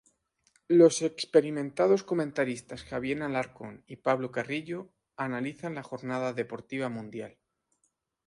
[0.67, 7.37] Los experimentados comentaristas Javier Alarcón y Pablo Carrillo analizan la jornada deportiva mundial.